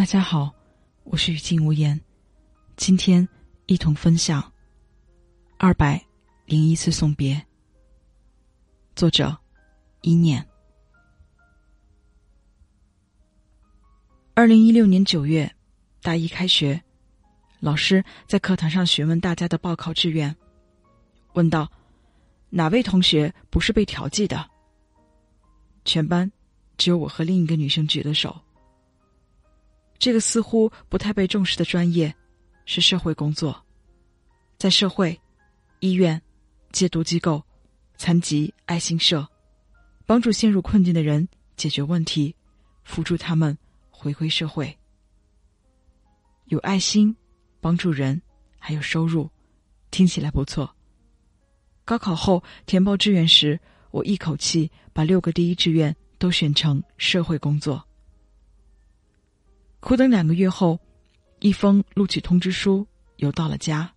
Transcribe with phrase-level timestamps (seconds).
[0.00, 0.50] 大家好，
[1.04, 2.00] 我是雨静无言，
[2.74, 3.28] 今天
[3.66, 4.50] 一同分享
[5.58, 6.02] 二百
[6.46, 7.38] 零一次送别。
[8.96, 9.36] 作者
[10.00, 10.42] 一念。
[14.32, 15.54] 二零一六年九月，
[16.00, 16.82] 大一开学，
[17.58, 20.34] 老师在课堂上询问大家的报考志愿，
[21.34, 21.70] 问道
[22.48, 24.50] ：“哪位同学不是被调剂的？”
[25.84, 26.32] 全班
[26.78, 28.34] 只有我和另一个女生举了手。
[30.00, 32.12] 这个似乎不太被重视的专业，
[32.64, 33.64] 是社会工作，
[34.56, 35.20] 在社会、
[35.80, 36.20] 医院、
[36.72, 37.42] 戒毒机构、
[37.98, 39.28] 残疾爱心社，
[40.06, 42.34] 帮助陷入困境的人解决问题，
[42.82, 43.56] 扶助他们
[43.90, 44.74] 回归社会。
[46.46, 47.14] 有爱心，
[47.60, 48.22] 帮助人，
[48.58, 49.30] 还有收入，
[49.90, 50.74] 听起来不错。
[51.84, 57.86] 高考后填报志愿时，我一口气把六个第一志愿都选成社会工作。
[59.80, 60.78] 苦等两个月后，
[61.40, 62.86] 一封录取通知书
[63.16, 63.92] 邮到了家。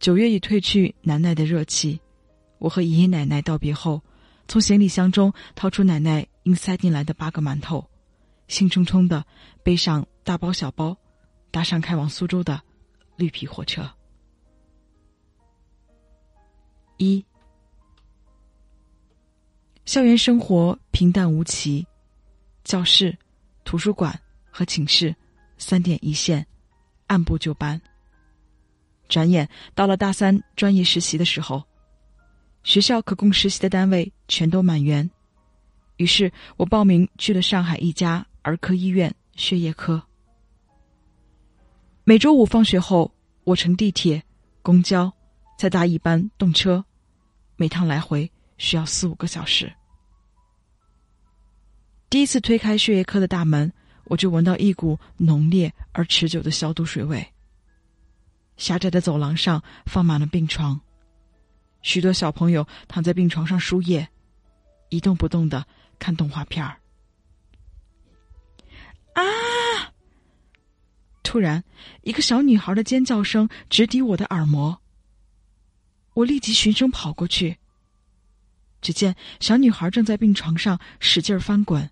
[0.00, 2.00] 九月已褪去奶奶的热气，
[2.58, 4.02] 我和爷爷奶奶道别后，
[4.48, 7.88] 从行李箱中掏出奶奶硬塞进来的八个馒头，
[8.48, 9.24] 兴冲冲的
[9.62, 10.96] 背上大包小包，
[11.52, 12.60] 搭上开往苏州的
[13.16, 13.88] 绿皮火车。
[16.96, 17.24] 一，
[19.84, 21.86] 校园生活平淡无奇，
[22.64, 23.16] 教室、
[23.64, 24.20] 图书馆。
[24.60, 25.16] 和寝室，
[25.56, 26.46] 三点一线，
[27.06, 27.80] 按部就班。
[29.08, 31.64] 转眼到了大三专业实习的时候，
[32.62, 35.10] 学校可供实习的单位全都满员，
[35.96, 40.02] 于是我报名去了上海一家儿科医院血液科。
[42.04, 43.10] 每周五放学后，
[43.44, 44.22] 我乘地铁、
[44.60, 45.10] 公交，
[45.56, 46.84] 再搭一班动车，
[47.56, 49.72] 每趟来回需要四五个小时。
[52.10, 53.72] 第一次推开血液科的大门。
[54.10, 57.32] 我就闻到一股浓烈而持久的消毒水味。
[58.56, 60.80] 狭窄的走廊上放满了病床，
[61.80, 64.08] 许多小朋友躺在病床上输液，
[64.88, 65.64] 一动不动的
[66.00, 66.80] 看动画片儿。
[69.14, 69.22] 啊！
[71.22, 71.62] 突然，
[72.02, 74.82] 一个小女孩的尖叫声直抵我的耳膜。
[76.14, 77.58] 我立即循声跑过去，
[78.80, 81.88] 只见小女孩正在病床上使劲翻滚。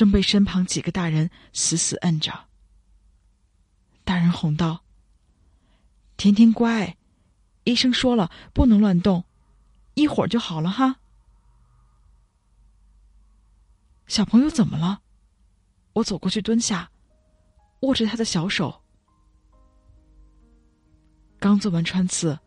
[0.00, 2.46] 正被身旁几个大人死死摁着。
[4.02, 4.82] 大人哄道
[6.16, 6.96] ：“甜甜乖，
[7.64, 9.26] 医生说了不能乱动，
[9.92, 11.00] 一会儿就好了哈。”
[14.08, 15.02] 小朋友怎么了？
[15.92, 16.90] 我走过去蹲下，
[17.80, 18.82] 握着他的小手。
[21.38, 22.38] 刚做完穿刺，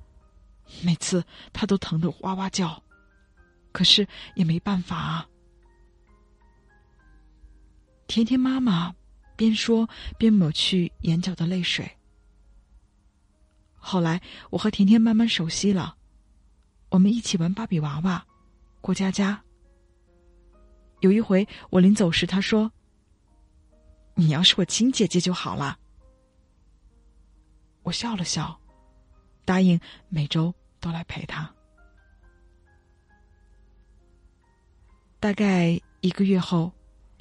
[0.82, 2.82] 每次他都疼得哇哇叫，
[3.72, 5.30] 可是也没办法啊。
[8.08, 8.94] 甜甜妈妈
[9.36, 11.90] 边说边抹去眼角的泪水。
[13.76, 15.98] 后来，我和甜甜慢慢熟悉了，
[16.90, 18.26] 我们一起玩芭比娃娃、
[18.82, 19.44] 过家家。
[21.02, 22.72] 有一回，我临走时，她说
[24.16, 25.78] ：“你要是我亲姐姐就好了。”
[27.84, 28.58] 我笑了笑，
[29.44, 31.54] 答应每周都来陪她。
[35.20, 36.72] 大概一个月后。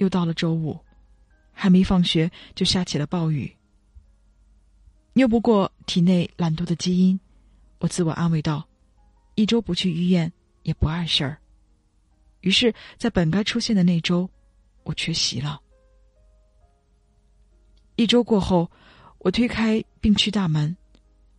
[0.03, 0.77] 又到了周五，
[1.53, 3.57] 还没放学就下起了暴雨。
[5.15, 7.19] 拗不过体内懒惰的基因，
[7.79, 8.67] 我自我安慰道
[9.37, 10.31] ：“一周不去医院
[10.65, 11.39] 也不碍事儿。”
[12.43, 14.29] 于是，在本该出现的那周，
[14.83, 15.61] 我缺席了。
[17.95, 18.69] 一周过后，
[19.19, 20.77] 我推开病区大门，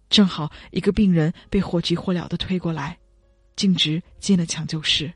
[0.10, 2.98] 正好一个病人被火急火燎的推过来，
[3.58, 5.12] 径直进了抢救室。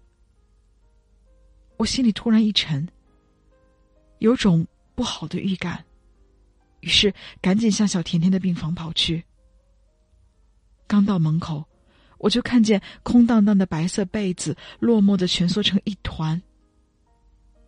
[1.77, 2.85] 我心里突然一沉。
[4.19, 5.83] 有种不好的预感，
[6.79, 9.23] 于是赶紧向小甜甜的病房跑去。
[10.87, 11.63] 刚到门口，
[12.17, 16.41] 我就看见空荡荡的白色被子落寞的蜷缩成一团。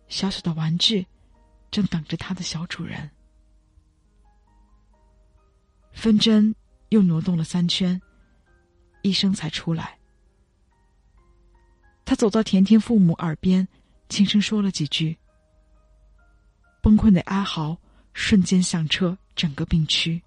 [0.08, 1.06] 小小的玩具，
[1.70, 3.10] 正等着它的小主人。
[5.92, 6.54] 分针
[6.88, 8.00] 又挪动了三圈，
[9.02, 9.98] 医生才出来。
[12.04, 13.68] 他走到甜甜父母耳边，
[14.08, 15.16] 轻声说了几句。
[16.80, 17.76] 崩溃的哀嚎
[18.12, 20.22] 瞬间响彻整个病区。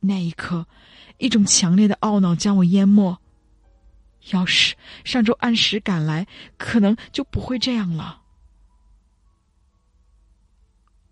[0.00, 0.66] 那一刻，
[1.18, 3.18] 一种强烈的懊恼将我淹没。
[4.30, 8.22] 要是上周按时赶来，可能就不会这样了。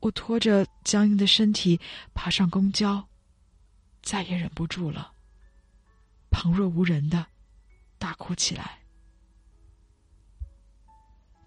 [0.01, 1.81] 我拖着僵硬的身体
[2.13, 3.09] 爬上公交，
[4.03, 5.13] 再也忍不住了，
[6.31, 7.25] 旁若无人的
[7.99, 8.84] 大哭起来。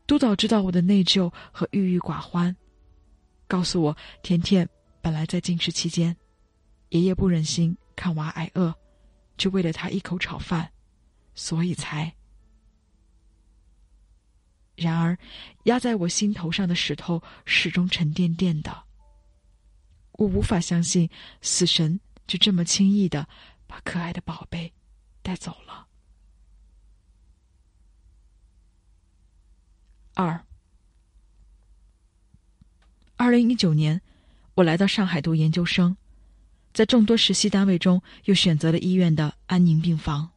[0.07, 2.55] 督导知道我的内疚和郁郁寡欢，
[3.45, 4.67] 告诉我，甜甜
[5.01, 6.15] 本来在进食期间，
[6.89, 8.73] 爷爷不忍心看娃挨饿，
[9.35, 10.71] 就喂了他一口炒饭，
[11.35, 12.13] 所以才……
[14.77, 15.17] 然而，
[15.63, 18.83] 压在我心头上的石头始终沉甸甸的。
[20.13, 21.09] 我无法相信，
[21.41, 23.27] 死神就这么轻易的
[23.65, 24.71] 把可爱的宝贝
[25.21, 25.86] 带走了。
[30.17, 30.43] 二，
[33.17, 34.01] 二零一九年，
[34.55, 35.95] 我来到上海读研究生，
[36.73, 40.27] 在众多实习单位中，又选择了医院的安宁病房。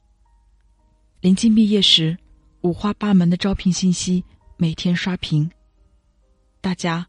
[1.22, 2.18] 临近毕业时。
[2.62, 4.22] 五花八门的招聘信息
[4.58, 5.50] 每天刷屏，
[6.60, 7.08] 大家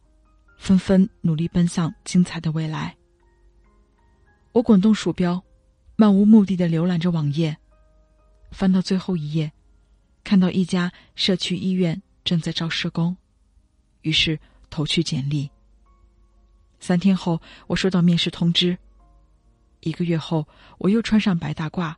[0.57, 2.95] 纷纷努力奔向精彩的未来。
[4.53, 5.43] 我滚动鼠标，
[5.97, 7.57] 漫无目的的浏览着网页，
[8.51, 9.51] 翻到最后一页，
[10.23, 13.15] 看到一家社区医院正在招施工，
[14.01, 14.39] 于是
[14.69, 15.49] 投去简历。
[16.79, 18.77] 三天后，我收到面试通知。
[19.81, 20.47] 一个月后，
[20.77, 21.95] 我又穿上白大褂，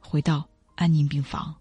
[0.00, 1.54] 回到安宁病房。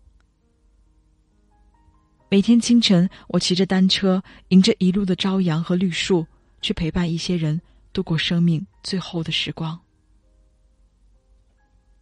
[2.30, 6.26] 每天清晨，我骑着单车，迎着一路的朝阳和绿树，
[6.62, 7.62] 去陪伴一些人
[7.94, 9.80] 度过生命最后的时光。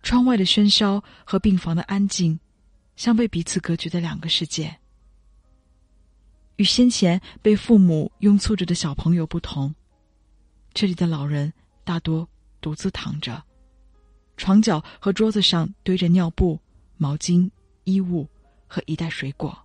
[0.01, 2.39] 窗外的喧嚣和病房的安静，
[2.95, 4.79] 像被彼此隔绝的两个世界。
[6.57, 9.73] 与先前被父母拥簇着的小朋友不同，
[10.73, 11.51] 这里的老人
[11.83, 12.27] 大多
[12.61, 13.43] 独自躺着，
[14.37, 16.59] 床角和桌子上堆着尿布、
[16.97, 17.49] 毛巾、
[17.83, 18.27] 衣物
[18.67, 19.57] 和一袋水果。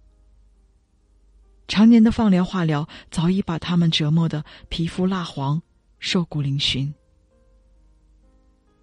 [1.67, 5.61] 常年的放疗化疗早已把他们折磨的皮肤蜡黄、
[5.99, 6.90] 瘦骨嶙峋。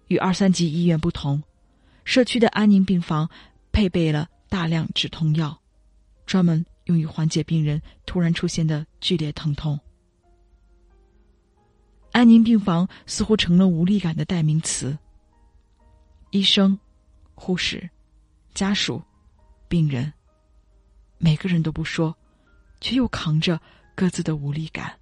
[0.06, 1.42] 与二三级医院不同，
[2.04, 3.28] 社区的安宁病房
[3.72, 5.60] 配备了大量止痛药，
[6.26, 9.78] 专门用于缓解病人突然出现的剧烈疼痛。
[12.10, 14.98] 安宁病房似乎成了无力感的代名词。
[16.30, 16.76] 医生、
[17.36, 17.88] 护士、
[18.54, 19.00] 家属、
[19.68, 20.12] 病人，
[21.18, 22.16] 每个人都不说。
[22.78, 23.58] 却又扛着
[23.94, 25.00] 各自的无力感，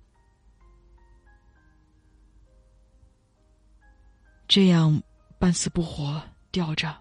[4.46, 5.02] 这样
[5.40, 6.22] 半死不活
[6.52, 6.96] 吊着，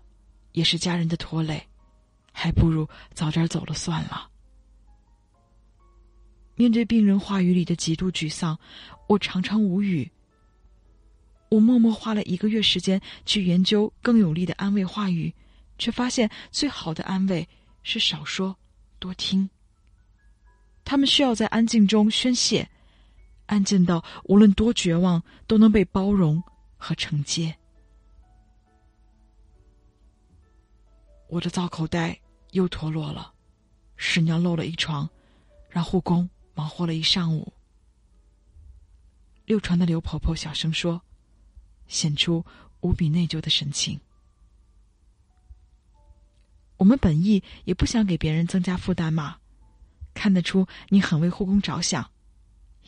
[0.53, 1.69] 也是家人的拖累，
[2.31, 4.31] 还不如早点走了算了。
[6.63, 8.57] 面对病人话语里的极度沮丧，
[9.07, 10.09] 我常常无语。
[11.49, 15.33] 我默默花了一个月时间去研究更有力的安慰话语，
[15.77, 17.45] 却发现最好的安慰
[17.81, 18.55] 是少说
[18.97, 19.49] 多听。
[20.85, 22.65] 他们需要在安静中宣泄，
[23.47, 26.41] 安静到无论多绝望都能被包容
[26.77, 27.53] 和承接。
[31.27, 32.17] 我的造口袋
[32.51, 33.33] 又脱落了，
[33.97, 35.09] 屎尿漏了一床，
[35.69, 37.53] 让护工忙活了一上午。
[39.45, 41.01] 六床的刘婆婆小声说，
[41.87, 42.45] 显出
[42.81, 43.99] 无比内疚的神情。
[46.77, 49.37] 我们本意也不想给别人增加负担嘛。
[50.13, 52.11] 看得出你很为护工着想，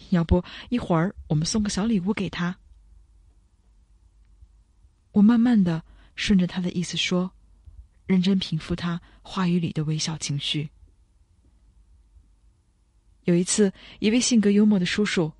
[0.10, 2.58] 要不一会儿我们送个小礼物给他。
[5.12, 5.84] 我慢慢的
[6.16, 7.32] 顺着他的意思说，
[8.06, 10.70] 认真平复他话语里的微笑情绪。
[13.26, 15.32] 有一次，一位性格幽默的叔叔，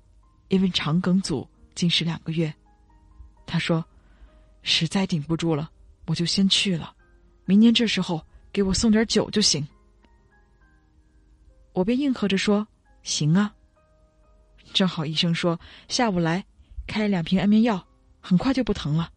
[0.48, 2.52] 因为肠梗阻进食两个月，
[3.46, 3.84] 他说
[4.62, 5.70] ：“实在顶不住了，
[6.06, 6.94] 我就先去了。
[7.44, 9.66] 明年这时候给我送点酒就行。”
[11.72, 12.66] 我便应和着说
[13.04, 13.54] ：“行啊。”
[14.74, 16.44] 正好医生说下午来
[16.88, 17.86] 开两瓶安眠药，
[18.20, 19.12] 很快就不疼了。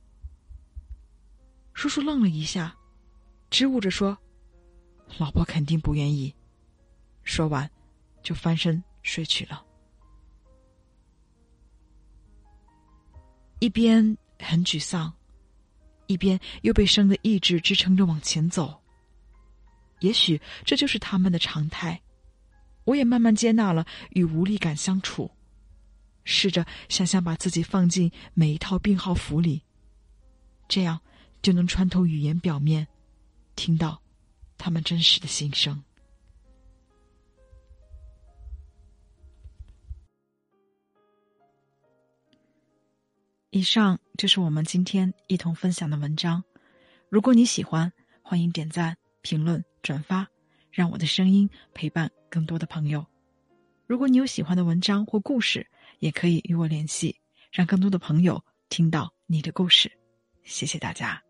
[1.74, 2.76] 叔叔愣了一下，
[3.50, 4.16] 支吾着说
[5.18, 6.36] ：“老婆肯定不愿意。”
[7.24, 7.70] 说完，
[8.22, 9.66] 就翻身睡去了。
[13.60, 15.14] 一边很沮丧，
[16.08, 18.82] 一边又被生的意志支撑着往前走。
[20.00, 22.02] 也许这就是他们的常态。
[22.86, 25.30] 我也慢慢接纳了与无力感相处，
[26.24, 29.62] 试着想象把自己放进每一套病号服里，
[30.68, 31.00] 这样
[31.42, 32.88] 就能穿透语言表面，
[33.56, 34.02] 听到
[34.58, 35.84] 他们真实的心声。
[43.60, 46.42] 以上就是我们今天一同分享的文章。
[47.10, 50.26] 如果你喜欢，欢迎点赞、评论、转发。
[50.72, 53.06] 让我的声音陪伴更多的朋友。
[53.86, 55.68] 如果你有喜欢的文章或故事，
[56.00, 57.14] 也可以与我联系，
[57.52, 59.92] 让更多的朋友听到你的故事。
[60.46, 61.22] 谢谢大家。